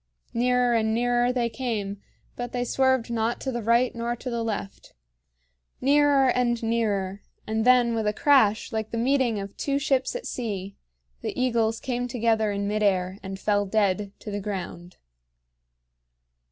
Nearer 0.33 0.73
and 0.73 0.95
nearer 0.95 1.31
they 1.31 1.47
came, 1.47 2.01
but 2.35 2.53
they 2.53 2.63
swerved 2.65 3.11
not 3.11 3.39
to 3.41 3.51
the 3.51 3.61
right 3.61 3.93
nor 3.93 4.15
to 4.15 4.31
the 4.31 4.41
left. 4.41 4.93
Nearer 5.79 6.27
and 6.29 6.63
nearer 6.63 7.21
and 7.45 7.65
then 7.65 7.93
with 7.93 8.07
a 8.07 8.11
crash 8.13 8.71
like 8.71 8.89
the 8.89 8.97
meeting 8.97 9.39
of 9.39 9.55
two 9.57 9.77
ships 9.77 10.15
at 10.15 10.25
sea, 10.25 10.75
the 11.21 11.39
eagles 11.39 11.79
came 11.79 12.07
together 12.07 12.49
in 12.51 12.67
mid 12.67 12.81
air 12.81 13.19
and 13.21 13.39
fell 13.39 13.67
dead 13.67 14.11
to 14.21 14.31
the 14.31 14.39
ground. 14.41 14.97